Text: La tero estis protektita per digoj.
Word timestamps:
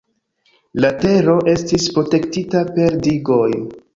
La 0.85 0.89
tero 1.01 1.35
estis 1.51 1.85
protektita 1.97 2.65
per 2.79 2.99
digoj. 3.09 3.49